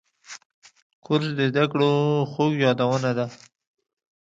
کورس 1.03 1.29
د 1.37 1.39
زده 1.51 1.65
کړو 1.71 1.91
خوږ 2.31 2.53
یادونه 2.65 3.11
ده. 3.17 3.25